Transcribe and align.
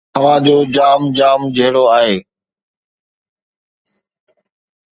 پر 0.07 0.07
هوا 0.19 0.33
جو 0.45 0.57
جام 0.75 1.01
جام 1.17 1.41
جهڙو 1.55 1.83
آهي 1.97 2.15